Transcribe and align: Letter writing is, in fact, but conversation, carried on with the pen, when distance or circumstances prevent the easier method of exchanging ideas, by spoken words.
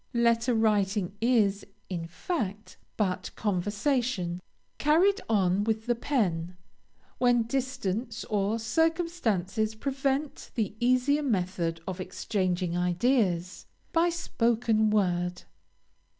Letter 0.15 0.55
writing 0.55 1.13
is, 1.21 1.63
in 1.87 2.07
fact, 2.07 2.77
but 2.97 3.29
conversation, 3.35 4.41
carried 4.79 5.21
on 5.29 5.63
with 5.63 5.85
the 5.85 5.93
pen, 5.93 6.57
when 7.19 7.43
distance 7.43 8.23
or 8.23 8.57
circumstances 8.57 9.75
prevent 9.75 10.49
the 10.55 10.73
easier 10.79 11.21
method 11.21 11.81
of 11.87 12.01
exchanging 12.01 12.75
ideas, 12.75 13.67
by 13.93 14.09
spoken 14.09 14.89
words. 14.89 15.45